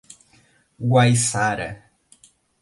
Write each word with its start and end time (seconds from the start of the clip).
Guaiçara 0.89 1.69